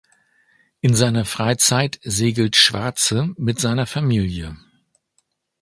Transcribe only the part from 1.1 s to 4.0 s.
Freizeit segelt Schwarze mit seiner